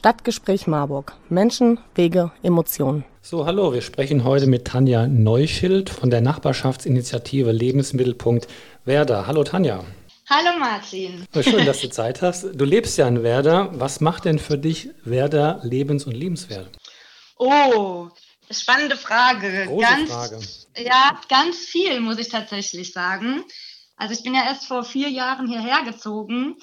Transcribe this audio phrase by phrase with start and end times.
[0.00, 1.12] Stadtgespräch Marburg.
[1.28, 3.04] Menschen, Wege, Emotionen.
[3.20, 8.48] So, hallo, wir sprechen heute mit Tanja Neuschild von der Nachbarschaftsinitiative Lebensmittelpunkt
[8.86, 9.26] Werder.
[9.26, 9.84] Hallo Tanja.
[10.30, 11.26] Hallo Martin.
[11.42, 12.46] Schön, dass du Zeit hast.
[12.54, 13.78] Du lebst ja in Werder.
[13.78, 16.70] Was macht denn für dich Werder lebens- und liebenswert?
[17.36, 18.08] Oh,
[18.50, 19.66] spannende Frage.
[19.66, 20.38] Große ganz, Frage.
[20.78, 23.44] Ja, ganz viel, muss ich tatsächlich sagen.
[23.96, 26.56] Also ich bin ja erst vor vier Jahren hierher gezogen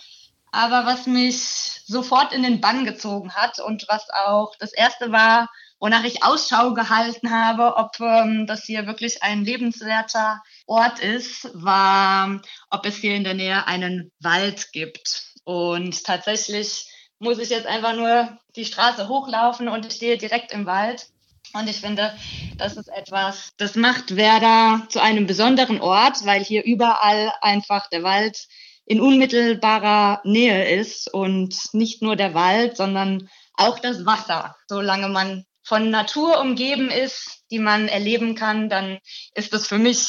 [0.52, 5.50] aber was mich sofort in den Bann gezogen hat und was auch das erste war,
[5.80, 12.42] wonach ich Ausschau gehalten habe, ob ähm, das hier wirklich ein lebenswerter Ort ist, war,
[12.70, 15.24] ob es hier in der Nähe einen Wald gibt.
[15.44, 16.88] Und tatsächlich
[17.20, 21.08] muss ich jetzt einfach nur die Straße hochlaufen und ich stehe direkt im Wald.
[21.54, 22.14] Und ich finde,
[22.58, 28.04] das ist etwas, das macht Werder zu einem besonderen Ort, weil hier überall einfach der
[28.04, 28.48] Wald
[28.88, 34.56] in unmittelbarer Nähe ist und nicht nur der Wald, sondern auch das Wasser.
[34.68, 39.00] Solange man von Natur umgeben ist, die man erleben kann, dann
[39.36, 40.08] ist es für mich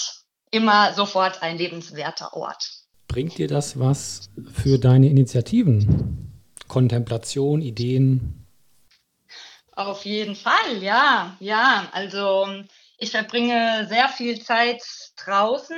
[0.52, 2.70] immer sofort ein lebenswerter Ort.
[3.08, 6.32] Bringt dir das was für deine Initiativen?
[6.68, 8.46] Kontemplation, Ideen?
[9.72, 11.88] Auf jeden Fall, ja, ja.
[11.92, 12.46] Also
[12.98, 14.82] ich verbringe sehr viel Zeit
[15.16, 15.76] draußen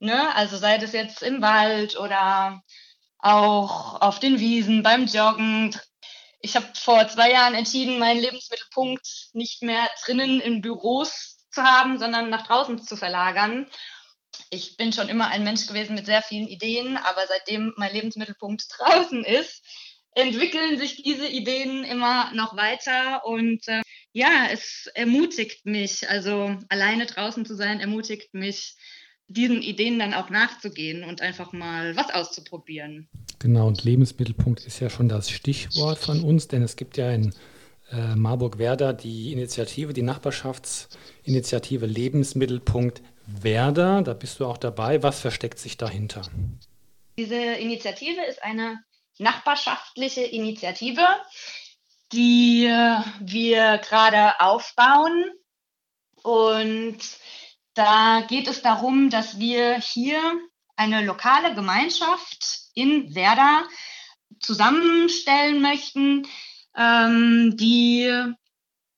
[0.00, 0.34] Ne?
[0.34, 2.62] Also sei das jetzt im Wald oder
[3.18, 5.76] auch auf den Wiesen, beim Joggen.
[6.40, 11.98] Ich habe vor zwei Jahren entschieden, meinen Lebensmittelpunkt nicht mehr drinnen in Büros zu haben,
[11.98, 13.66] sondern nach draußen zu verlagern.
[14.48, 18.64] Ich bin schon immer ein Mensch gewesen mit sehr vielen Ideen, aber seitdem mein Lebensmittelpunkt
[18.78, 19.62] draußen ist,
[20.14, 27.06] entwickeln sich diese Ideen immer noch weiter und äh, ja, es ermutigt mich, also alleine
[27.06, 28.74] draußen zu sein, ermutigt mich,
[29.30, 33.08] diesen Ideen dann auch nachzugehen und einfach mal was auszuprobieren.
[33.38, 37.32] Genau, und Lebensmittelpunkt ist ja schon das Stichwort von uns, denn es gibt ja in
[37.92, 44.02] äh, Marburg-Werder die Initiative, die Nachbarschaftsinitiative Lebensmittelpunkt Werder.
[44.02, 45.02] Da bist du auch dabei.
[45.04, 46.22] Was versteckt sich dahinter?
[47.16, 48.80] Diese Initiative ist eine
[49.18, 51.06] nachbarschaftliche Initiative,
[52.12, 55.30] die wir gerade aufbauen
[56.22, 56.98] und
[57.74, 60.20] da geht es darum, dass wir hier
[60.76, 63.64] eine lokale Gemeinschaft in Werder
[64.40, 66.26] zusammenstellen möchten,
[66.76, 68.10] ähm, die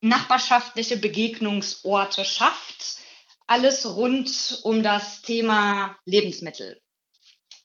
[0.01, 2.97] nachbarschaftliche Begegnungsorte schafft.
[3.47, 6.81] Alles rund um das Thema Lebensmittel.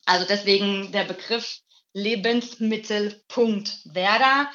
[0.07, 1.61] Also deswegen der Begriff
[1.93, 4.51] Lebensmittelpunkt Werder.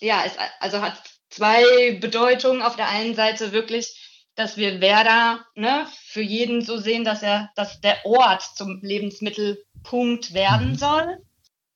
[0.00, 2.62] Ja, es also hat zwei Bedeutungen.
[2.62, 7.50] Auf der einen Seite wirklich dass wir Werder ne, für jeden so sehen, dass er,
[7.54, 10.76] dass der Ort zum Lebensmittelpunkt werden mhm.
[10.76, 11.18] soll.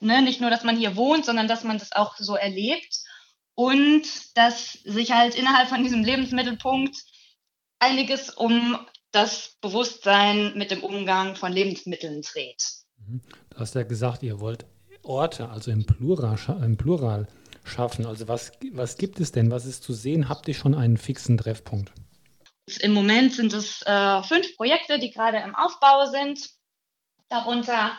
[0.00, 3.00] Ne, nicht nur, dass man hier wohnt, sondern dass man das auch so erlebt.
[3.54, 4.04] Und
[4.36, 6.96] dass sich halt innerhalb von diesem Lebensmittelpunkt
[7.78, 8.78] einiges um
[9.12, 12.62] das Bewusstsein mit dem Umgang von Lebensmitteln dreht.
[12.98, 13.22] Mhm.
[13.50, 14.66] Du hast ja gesagt, ihr wollt
[15.02, 17.26] Orte, also im Plural, im Plural
[17.64, 18.06] schaffen.
[18.06, 19.50] Also was, was gibt es denn?
[19.50, 20.28] Was ist zu sehen?
[20.28, 21.92] Habt ihr schon einen fixen Treffpunkt?
[22.80, 26.50] Im Moment sind es äh, fünf Projekte, die gerade im Aufbau sind.
[27.28, 27.96] Darunter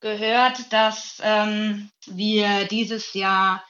[0.00, 3.64] gehört, dass ähm, wir dieses Jahr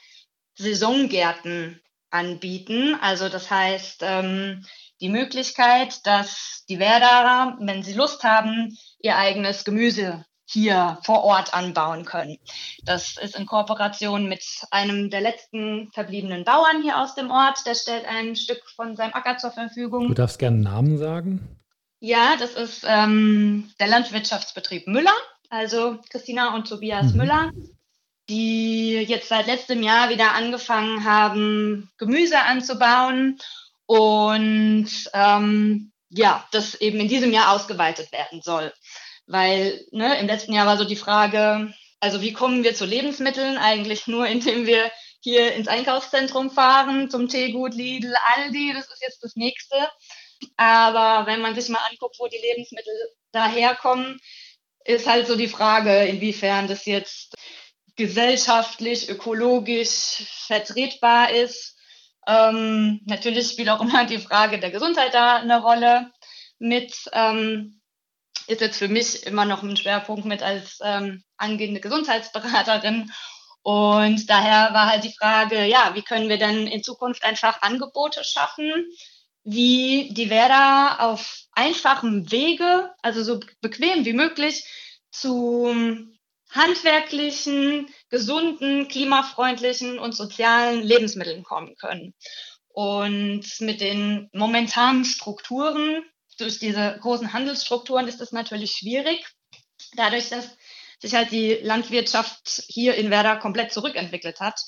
[0.55, 2.95] Saisongärten anbieten.
[3.01, 4.65] Also das heißt, ähm,
[4.99, 11.53] die Möglichkeit, dass die Werderer, wenn sie Lust haben, ihr eigenes Gemüse hier vor Ort
[11.53, 12.37] anbauen können.
[12.83, 17.65] Das ist in Kooperation mit einem der letzten verbliebenen Bauern hier aus dem Ort.
[17.65, 20.07] Der stellt ein Stück von seinem Acker zur Verfügung.
[20.07, 21.59] Du darfst gerne Namen sagen.
[21.99, 25.13] Ja, das ist ähm, der Landwirtschaftsbetrieb Müller,
[25.49, 27.17] also Christina und Tobias mhm.
[27.17, 27.51] Müller,
[28.27, 33.37] die jetzt seit letztem Jahr wieder angefangen haben, Gemüse anzubauen
[33.85, 38.73] und ähm, ja, das eben in diesem Jahr ausgeweitet werden soll.
[39.27, 43.57] Weil ne, im letzten Jahr war so die Frage, also wie kommen wir zu Lebensmitteln?
[43.57, 49.23] Eigentlich nur, indem wir hier ins Einkaufszentrum fahren, zum Teegut, Lidl, Aldi, das ist jetzt
[49.23, 49.75] das nächste.
[50.57, 52.93] Aber wenn man sich mal anguckt, wo die Lebensmittel
[53.31, 54.19] daherkommen,
[54.83, 57.35] ist halt so die Frage, inwiefern das jetzt
[57.95, 61.77] gesellschaftlich, ökologisch vertretbar ist.
[62.27, 66.11] Ähm, natürlich spielt auch immer die Frage der Gesundheit da eine Rolle
[66.57, 66.93] mit.
[67.13, 67.80] Ähm,
[68.51, 73.11] ist jetzt für mich immer noch ein Schwerpunkt mit als ähm, angehende Gesundheitsberaterin.
[73.63, 78.23] Und daher war halt die Frage, ja, wie können wir denn in Zukunft einfach Angebote
[78.23, 78.85] schaffen,
[79.43, 84.65] wie die Werder auf einfachem Wege, also so bequem wie möglich,
[85.11, 86.07] zu
[86.49, 92.13] handwerklichen, gesunden, klimafreundlichen und sozialen Lebensmitteln kommen können.
[92.67, 96.03] Und mit den momentanen Strukturen,
[96.41, 99.25] durch diese großen Handelsstrukturen ist es natürlich schwierig.
[99.95, 100.57] Dadurch, dass
[100.99, 104.59] sich halt die Landwirtschaft hier in Werder komplett zurückentwickelt hat.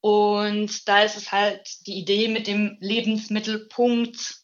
[0.00, 4.36] Und da ist es halt die Idee mit dem Lebensmittelpunkt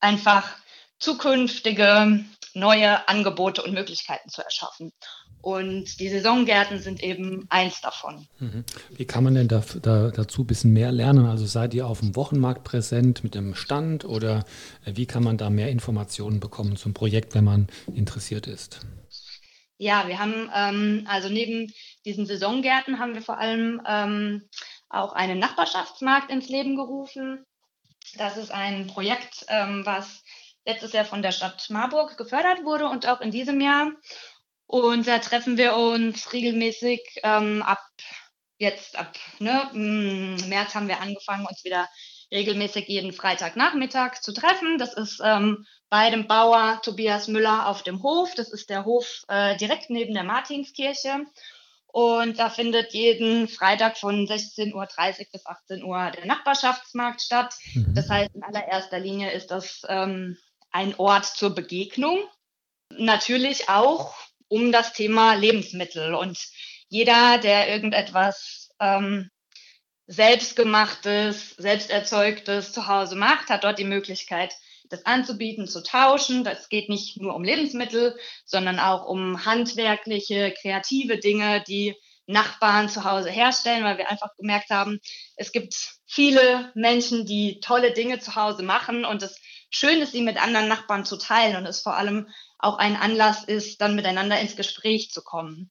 [0.00, 0.56] einfach
[0.98, 2.24] zukünftige
[2.54, 4.92] neue Angebote und Möglichkeiten zu erschaffen.
[5.44, 8.26] Und die Saisongärten sind eben eins davon.
[8.38, 8.64] Mhm.
[8.96, 11.26] Wie kann man denn da, da, dazu ein bisschen mehr lernen?
[11.26, 14.46] Also seid ihr auf dem Wochenmarkt präsent mit dem Stand oder
[14.86, 18.86] äh, wie kann man da mehr Informationen bekommen zum Projekt, wenn man interessiert ist?
[19.76, 21.70] Ja, wir haben ähm, also neben
[22.06, 24.48] diesen Saisongärten haben wir vor allem ähm,
[24.88, 27.44] auch einen Nachbarschaftsmarkt ins Leben gerufen.
[28.16, 30.22] Das ist ein Projekt, ähm, was
[30.64, 33.90] letztes Jahr von der Stadt Marburg gefördert wurde und auch in diesem Jahr.
[34.66, 37.82] Und da treffen wir uns regelmäßig ähm, ab
[38.58, 41.88] jetzt, ab ne, März haben wir angefangen, uns wieder
[42.32, 44.78] regelmäßig jeden Freitagnachmittag zu treffen.
[44.78, 48.34] Das ist ähm, bei dem Bauer Tobias Müller auf dem Hof.
[48.34, 51.26] Das ist der Hof äh, direkt neben der Martinskirche.
[51.86, 54.88] Und da findet jeden Freitag von 16.30 Uhr
[55.30, 57.54] bis 18 Uhr der Nachbarschaftsmarkt statt.
[57.74, 57.94] Mhm.
[57.94, 60.36] Das heißt, in allererster Linie ist das ähm,
[60.72, 62.18] ein Ort zur Begegnung.
[62.90, 64.16] Natürlich auch
[64.48, 66.14] um das Thema Lebensmittel.
[66.14, 66.38] Und
[66.88, 69.30] jeder, der irgendetwas ähm,
[70.06, 74.54] selbstgemachtes, selbsterzeugtes zu Hause macht, hat dort die Möglichkeit,
[74.90, 76.44] das anzubieten, zu tauschen.
[76.44, 81.94] Das geht nicht nur um Lebensmittel, sondern auch um handwerkliche, kreative Dinge, die
[82.26, 84.98] Nachbarn zu Hause herstellen, weil wir einfach gemerkt haben,
[85.36, 89.38] es gibt viele Menschen, die tolle Dinge zu Hause machen und es
[89.70, 92.28] schön ist, sie mit anderen Nachbarn zu teilen und es vor allem
[92.64, 95.70] auch ein Anlass ist, dann miteinander ins Gespräch zu kommen.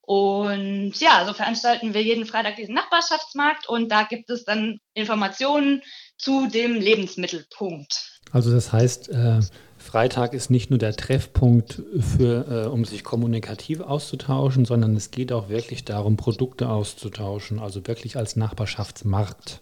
[0.00, 5.82] Und ja, so veranstalten wir jeden Freitag diesen Nachbarschaftsmarkt und da gibt es dann Informationen
[6.18, 8.20] zu dem Lebensmittelpunkt.
[8.30, 9.40] Also das heißt, äh,
[9.78, 15.32] Freitag ist nicht nur der Treffpunkt für, äh, um sich kommunikativ auszutauschen, sondern es geht
[15.32, 19.60] auch wirklich darum, Produkte auszutauschen, also wirklich als Nachbarschaftsmarkt.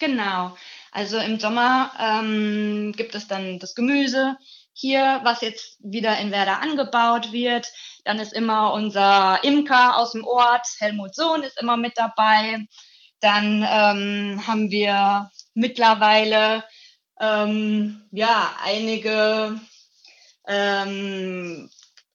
[0.00, 0.56] Genau.
[0.90, 4.36] Also im Sommer ähm, gibt es dann das Gemüse,
[4.74, 7.66] hier, was jetzt wieder in Werder angebaut wird.
[8.04, 12.66] Dann ist immer unser Imker aus dem Ort, Helmut Sohn ist immer mit dabei.
[13.20, 16.64] Dann ähm, haben wir mittlerweile
[17.20, 19.58] ähm, ja einige
[20.46, 21.70] ähm,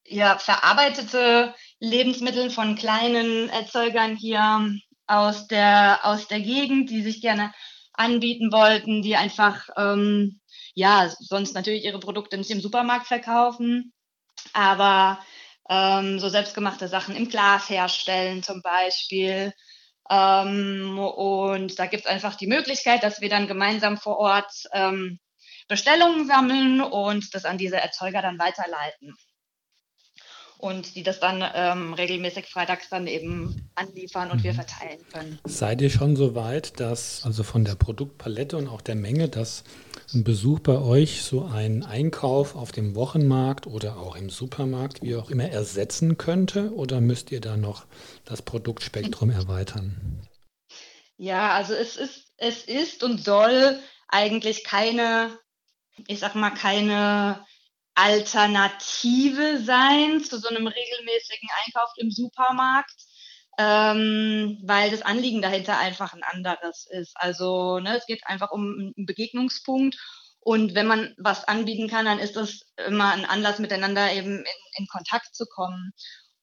[0.06, 4.75] ja, verarbeitete Lebensmittel von kleinen Erzeugern hier
[5.07, 7.53] aus der, aus der Gegend, die sich gerne
[7.94, 10.38] anbieten wollten, die einfach ähm,
[10.74, 13.94] ja, sonst natürlich ihre Produkte nicht im Supermarkt verkaufen,
[14.54, 15.19] aber
[15.69, 19.54] ähm, so selbstgemachte Sachen im Glas herstellen zum Beispiel.
[20.10, 25.19] Ähm, und da gibt es einfach die Möglichkeit, dass wir dann gemeinsam vor Ort ähm,
[25.68, 29.16] Bestellungen sammeln und das an diese Erzeuger dann weiterleiten
[30.59, 34.57] und die das dann ähm, regelmäßig freitags dann eben anliefern und wir mhm.
[34.57, 35.39] verteilen können.
[35.45, 39.63] Seid ihr schon so weit, dass also von der Produktpalette und auch der Menge, dass
[40.13, 45.15] ein Besuch bei euch so einen Einkauf auf dem Wochenmarkt oder auch im Supermarkt, wie
[45.15, 46.73] auch immer, ersetzen könnte?
[46.73, 47.85] Oder müsst ihr da noch
[48.25, 50.27] das Produktspektrum erweitern?
[51.15, 55.37] Ja, also es ist, es ist und soll eigentlich keine,
[56.07, 57.45] ich sag mal, keine
[57.99, 62.95] Alternative sein zu so einem regelmäßigen Einkauf im Supermarkt,
[63.57, 67.11] ähm, weil das Anliegen dahinter einfach ein anderes ist.
[67.15, 69.97] Also ne, es geht einfach um einen Begegnungspunkt
[70.39, 74.45] und wenn man was anbieten kann, dann ist das immer ein Anlass, miteinander eben in,
[74.77, 75.91] in Kontakt zu kommen.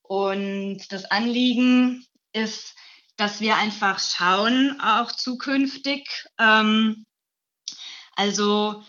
[0.03, 2.75] Und das Anliegen ist,
[3.17, 6.07] dass wir einfach schauen, auch zukünftig,
[6.39, 7.07] ähm,
[8.15, 8.83] also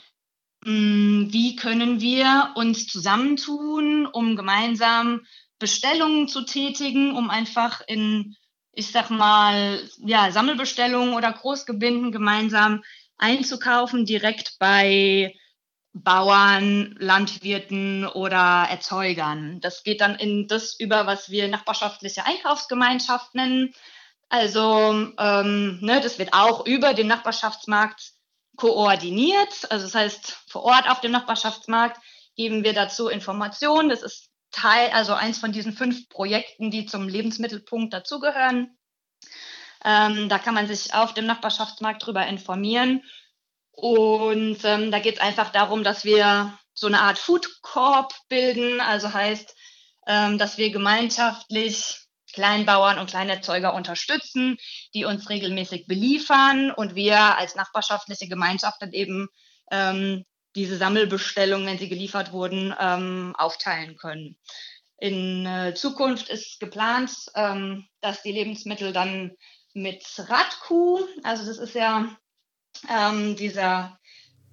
[0.63, 5.21] wie können wir uns zusammentun, um gemeinsam
[5.59, 8.35] Bestellungen zu tätigen, um einfach in,
[8.73, 12.83] ich sag mal, ja, Sammelbestellungen oder Großgebinden gemeinsam
[13.17, 15.35] einzukaufen, direkt bei
[15.93, 19.59] Bauern, Landwirten oder Erzeugern.
[19.61, 23.73] Das geht dann in das über, was wir nachbarschaftliche Einkaufsgemeinschaft nennen.
[24.29, 28.16] Also ähm, ne, das wird auch über den Nachbarschaftsmarkt
[28.57, 29.71] koordiniert.
[29.71, 32.01] Also das heißt, vor Ort auf dem Nachbarschaftsmarkt
[32.35, 33.89] geben wir dazu Informationen.
[33.89, 38.77] Das ist Teil, also eins von diesen fünf Projekten, die zum Lebensmittelpunkt dazugehören.
[39.85, 43.03] Ähm, da kann man sich auf dem Nachbarschaftsmarkt drüber informieren.
[43.71, 48.81] Und ähm, da geht es einfach darum, dass wir so eine Art Food Corp bilden.
[48.81, 49.55] Also heißt,
[50.07, 52.06] ähm, dass wir gemeinschaftlich
[52.37, 54.57] Kleinbauern und Kleinerzeuger unterstützen,
[54.93, 59.27] die uns regelmäßig beliefern und wir als nachbarschaftliche Gemeinschaft dann eben
[59.71, 60.23] ähm,
[60.55, 64.37] diese Sammelbestellungen, wenn sie geliefert wurden, ähm, aufteilen können.
[64.99, 69.31] In äh, Zukunft ist geplant, ähm, dass die Lebensmittel dann
[69.73, 72.15] mit Radkuh, also das ist ja
[72.87, 73.97] ähm, dieser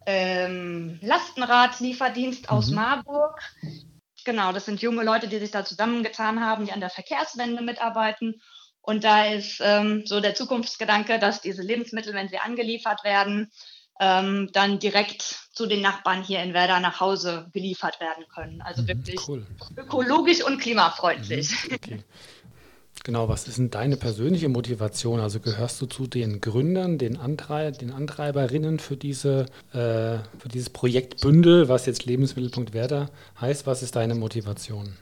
[0.06, 2.76] ähm, Lastenradlieferdienst aus mhm.
[2.76, 3.42] Marburg.
[4.24, 8.40] Genau, das sind junge Leute, die sich da zusammengetan haben, die an der Verkehrswende mitarbeiten.
[8.80, 13.50] Und da ist ähm, so der Zukunftsgedanke, dass diese Lebensmittel, wenn sie angeliefert werden,
[14.00, 18.60] ähm, dann direkt zu den Nachbarn hier in Werder nach Hause geliefert werden können.
[18.60, 19.46] Also mhm, wirklich cool.
[19.76, 21.50] ökologisch und klimafreundlich.
[21.68, 22.04] Mhm, okay.
[23.04, 25.20] Genau, was ist denn deine persönliche Motivation?
[25.20, 30.70] Also gehörst du zu den Gründern, den, Antrei den Antreiberinnen für, diese, äh, für dieses
[30.70, 33.66] Projekt Bündel, was jetzt Lebensmittelpunkt Werder heißt?
[33.66, 34.96] Was ist deine Motivation?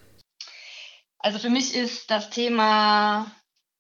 [1.21, 3.31] Also für mich ist das Thema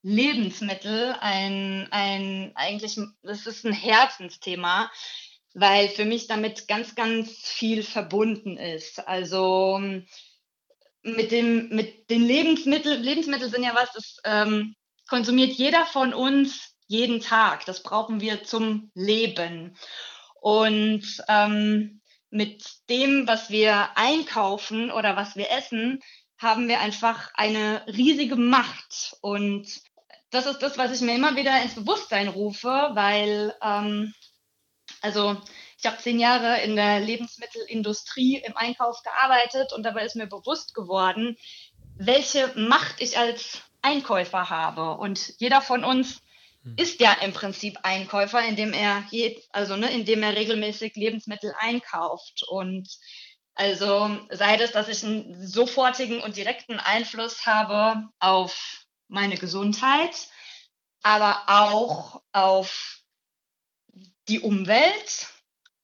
[0.02, 4.88] Lebensmittel ein, ein eigentlich, das ist ein Herzensthema,
[5.52, 9.04] weil für mich damit ganz, ganz viel verbunden ist.
[9.08, 9.80] Also
[11.02, 14.74] mit dem, mit den Lebensmitteln, Lebensmittel sind ja was, das ähm,
[15.08, 17.64] konsumiert jeder von uns jeden Tag.
[17.66, 19.76] Das brauchen wir zum Leben.
[20.40, 26.00] Und ähm, mit dem, was wir einkaufen oder was wir essen,
[26.38, 29.16] haben wir einfach eine riesige Macht.
[29.20, 29.68] Und
[30.30, 34.14] das ist das, was ich mir immer wieder ins Bewusstsein rufe, weil, ähm,
[35.02, 35.36] also
[35.78, 40.74] ich habe zehn Jahre in der Lebensmittelindustrie im Einkauf gearbeitet und dabei ist mir bewusst
[40.74, 41.36] geworden,
[41.96, 44.92] welche Macht ich als Einkäufer habe.
[44.92, 46.22] Und jeder von uns
[46.62, 46.76] hm.
[46.76, 52.44] ist ja im Prinzip Einkäufer, indem er je, also ne, indem er regelmäßig Lebensmittel einkauft.
[52.48, 52.88] Und
[53.54, 60.28] also sei es, dass ich einen sofortigen und direkten Einfluss habe auf meine Gesundheit,
[61.02, 63.01] aber auch auf
[64.28, 65.28] die Umwelt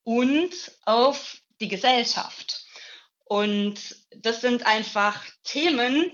[0.04, 0.52] und
[0.84, 2.64] auf die Gesellschaft.
[3.24, 6.10] Und das sind einfach Themen,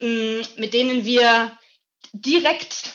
[0.00, 1.56] mm, mit denen wir
[2.12, 2.94] direkt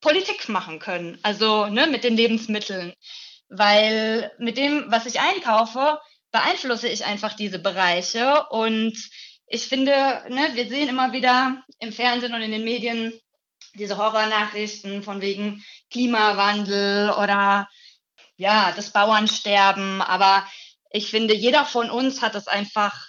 [0.00, 2.92] Politik machen können, also ne, mit den Lebensmitteln.
[3.48, 5.98] Weil mit dem, was ich einkaufe,
[6.32, 8.46] beeinflusse ich einfach diese Bereiche.
[8.50, 8.94] Und
[9.46, 9.92] ich finde,
[10.28, 13.18] ne, wir sehen immer wieder im Fernsehen und in den Medien
[13.76, 17.68] diese Horrornachrichten von wegen Klimawandel oder
[18.36, 20.46] ja, das Bauernsterben, aber
[20.90, 23.06] ich finde, jeder von uns hat es einfach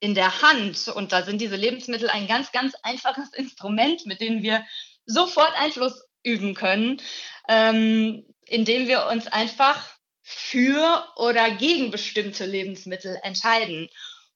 [0.00, 4.42] in der Hand und da sind diese Lebensmittel ein ganz, ganz einfaches Instrument, mit dem
[4.42, 4.64] wir
[5.06, 7.00] sofort Einfluss üben können,
[7.48, 13.88] ähm, indem wir uns einfach für oder gegen bestimmte Lebensmittel entscheiden.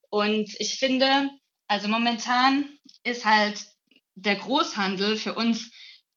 [0.09, 1.31] Und ich finde,
[1.67, 2.69] also momentan
[3.03, 3.65] ist halt
[4.15, 5.71] der Großhandel für uns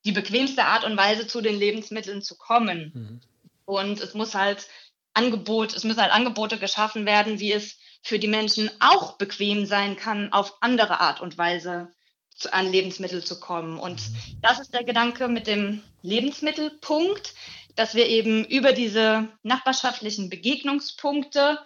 [0.05, 2.91] die bequemste Art und Weise, zu den Lebensmitteln zu kommen.
[2.93, 3.21] Mhm.
[3.65, 4.67] Und es muss halt
[5.13, 9.95] Angebot, es müssen halt Angebote geschaffen werden, wie es für die Menschen auch bequem sein
[9.95, 11.89] kann, auf andere Art und Weise
[12.35, 13.79] zu, an Lebensmittel zu kommen.
[13.79, 14.01] Und
[14.41, 17.33] das ist der Gedanke mit dem Lebensmittelpunkt,
[17.75, 21.59] dass wir eben über diese nachbarschaftlichen Begegnungspunkte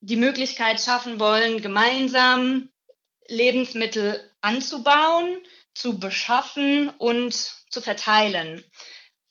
[0.00, 2.70] die Möglichkeit schaffen wollen, gemeinsam
[3.28, 5.38] Lebensmittel anzubauen,
[5.74, 8.62] zu beschaffen und zu verteilen.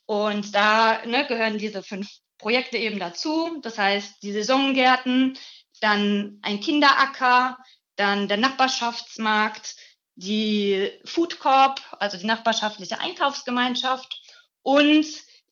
[0.05, 3.59] Und da ne, gehören diese fünf Projekte eben dazu.
[3.61, 5.37] Das heißt, die Saisongärten,
[5.79, 7.57] dann ein Kinderacker,
[7.95, 9.75] dann der Nachbarschaftsmarkt,
[10.15, 14.21] die Food Corp, also die nachbarschaftliche Einkaufsgemeinschaft
[14.63, 15.05] und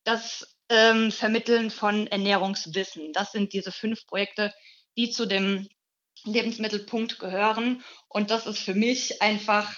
[0.04, 3.12] das ähm, Vermitteln von Ernährungswissen.
[3.12, 4.52] Das sind diese fünf Projekte,
[4.96, 5.68] die zu dem
[6.24, 7.82] Lebensmittelpunkt gehören.
[8.08, 9.74] Und das ist für mich einfach,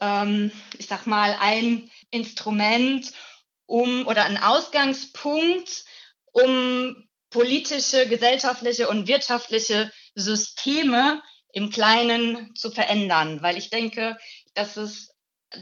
[0.00, 3.12] ähm, ich sag mal, ein Instrument,
[3.66, 5.84] um oder ein Ausgangspunkt,
[6.32, 14.16] um politische, gesellschaftliche und wirtschaftliche Systeme im Kleinen zu verändern, weil ich denke,
[14.54, 15.14] dass es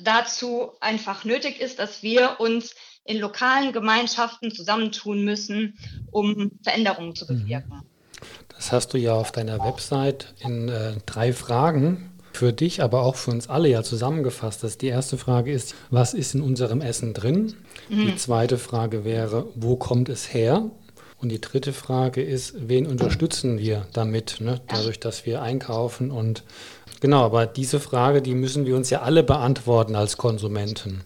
[0.02, 5.78] dazu einfach nötig ist, dass wir uns in lokalen Gemeinschaften zusammentun müssen,
[6.10, 7.82] um Veränderungen zu bewirken.
[8.54, 13.16] Das hast du ja auf deiner Website in äh, drei Fragen für dich, aber auch
[13.16, 14.82] für uns alle ja zusammengefasst hast.
[14.82, 17.54] Die erste Frage ist, was ist in unserem Essen drin?
[17.88, 18.06] Mhm.
[18.06, 20.70] Die zweite Frage wäre, wo kommt es her?
[21.18, 24.60] Und die dritte Frage ist, wen unterstützen wir damit, ne?
[24.68, 26.44] dadurch, dass wir einkaufen und
[27.00, 31.04] genau, aber diese Frage, die müssen wir uns ja alle beantworten als Konsumenten.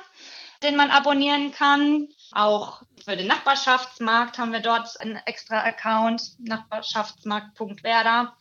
[0.61, 2.07] den man abonnieren kann.
[2.33, 8.33] Auch für den Nachbarschaftsmarkt haben wir dort einen extra Account, nachbarschaftsmarkt.werder.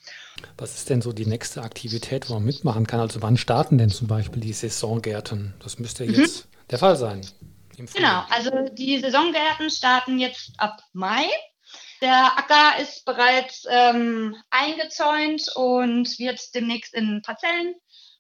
[0.56, 3.00] Was ist denn so die nächste Aktivität, wo man mitmachen kann?
[3.00, 5.54] Also wann starten denn zum Beispiel die Saisongärten?
[5.62, 6.14] Das müsste mhm.
[6.14, 7.26] jetzt der Fall sein.
[7.94, 11.24] Genau, also die Saisongärten starten jetzt ab Mai.
[12.00, 17.74] Der Acker ist bereits ähm, eingezäunt und wird demnächst in Parzellen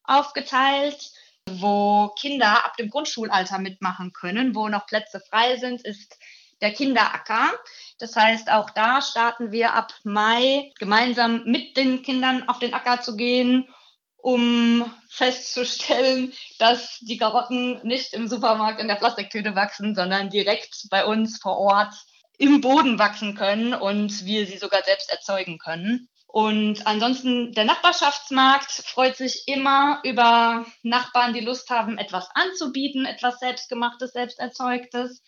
[0.04, 1.10] aufgeteilt,
[1.48, 4.54] wo Kinder ab dem Grundschulalter mitmachen können.
[4.54, 6.18] Wo noch Plätze frei sind, ist
[6.60, 7.52] der Kinderacker.
[7.98, 13.00] Das heißt, auch da starten wir ab Mai gemeinsam mit den Kindern auf den Acker
[13.00, 13.68] zu gehen,
[14.16, 21.06] um festzustellen, dass die Karotten nicht im Supermarkt in der Plastiktüte wachsen, sondern direkt bei
[21.06, 21.94] uns vor Ort
[22.36, 26.09] im Boden wachsen können und wir sie sogar selbst erzeugen können.
[26.32, 33.40] Und ansonsten der Nachbarschaftsmarkt freut sich immer über Nachbarn, die Lust haben, etwas anzubieten, etwas
[33.40, 35.22] selbstgemachtes, selbsterzeugtes.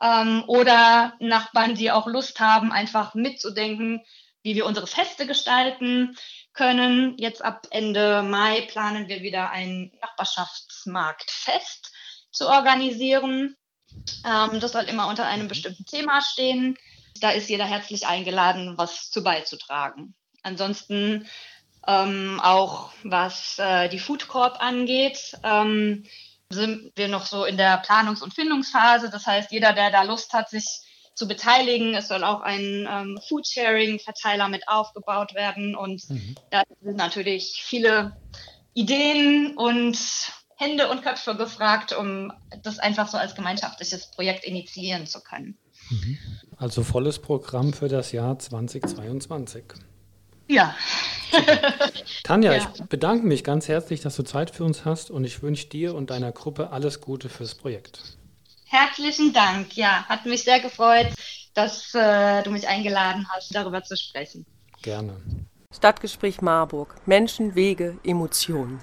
[0.00, 4.02] Ähm, oder Nachbarn, die auch Lust haben, einfach mitzudenken,
[4.42, 6.16] wie wir unsere Feste gestalten
[6.54, 7.18] können.
[7.18, 11.92] Jetzt ab Ende Mai planen wir wieder ein Nachbarschaftsmarktfest
[12.32, 13.54] zu organisieren.
[14.24, 16.78] Ähm, das soll immer unter einem bestimmten Thema stehen.
[17.20, 20.14] Da ist jeder herzlich eingeladen, was zu beizutragen.
[20.42, 21.26] Ansonsten
[21.86, 26.04] ähm, auch was äh, die Food Corp angeht, ähm,
[26.50, 29.10] sind wir noch so in der Planungs- und Findungsphase.
[29.10, 30.66] Das heißt, jeder, der da Lust hat, sich
[31.14, 35.74] zu beteiligen, es soll auch ein ähm, Foodsharing-Verteiler mit aufgebaut werden.
[35.74, 36.36] Und mhm.
[36.50, 38.16] da sind natürlich viele
[38.74, 39.98] Ideen und
[40.56, 45.58] Hände und Köpfe gefragt, um das einfach so als gemeinschaftliches Projekt initiieren zu können.
[45.90, 46.18] Mhm.
[46.56, 49.64] Also volles Programm für das Jahr 2022.
[50.48, 50.74] Ja.
[52.24, 52.58] Tanja, ja.
[52.58, 55.94] ich bedanke mich ganz herzlich, dass du Zeit für uns hast und ich wünsche dir
[55.94, 58.00] und deiner Gruppe alles Gute fürs Projekt.
[58.64, 59.76] Herzlichen Dank.
[59.76, 61.08] Ja, hat mich sehr gefreut,
[61.54, 64.46] dass äh, du mich eingeladen hast, darüber zu sprechen.
[64.82, 65.20] Gerne.
[65.70, 66.94] Stadtgespräch Marburg.
[67.06, 68.80] Menschen, Wege, Emotionen.